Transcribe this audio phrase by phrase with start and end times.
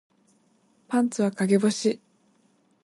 [0.87, 2.01] パンツは陰干し